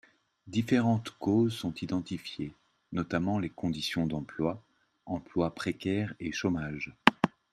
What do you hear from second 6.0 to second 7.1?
et chômage.